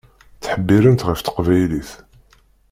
[0.37, 1.91] Ttḥebbiṛent ɣef teqbaylit.